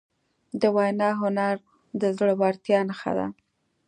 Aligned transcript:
د 0.61 0.63
وینا 0.75 1.09
هنر 1.21 1.55
د 2.01 2.03
زړهورتیا 2.17 2.79
نښه 2.89 3.11
ده. 3.17 3.27